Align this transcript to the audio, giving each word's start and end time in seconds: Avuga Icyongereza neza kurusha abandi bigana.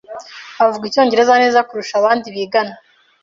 Avuga 0.63 0.83
Icyongereza 0.87 1.33
neza 1.43 1.65
kurusha 1.67 1.93
abandi 1.97 2.27
bigana. 2.35 2.75